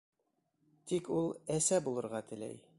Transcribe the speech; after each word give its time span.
Тик 0.91 1.11
ул 1.19 1.29
Әсә 1.59 1.81
булырға 1.89 2.27
теләй. 2.33 2.63